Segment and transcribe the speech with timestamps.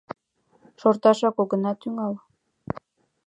[0.79, 2.13] —Шорташак огына тӱҥал.